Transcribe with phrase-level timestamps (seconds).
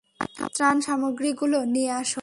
[0.55, 2.19] ত্রান সামগ্রীগুলো নিয়ে আসো!